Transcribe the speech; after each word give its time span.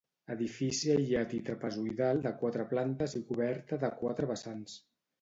Edifici 0.35 0.89
aïllat 0.93 1.35
i 1.41 1.43
trapezoidal 1.51 2.23
de 2.25 2.33
quatre 2.41 2.67
plantes 2.75 3.17
i 3.23 3.25
coberta 3.31 3.83
de 3.89 3.97
quatre 4.05 4.35
vessants. 4.37 4.81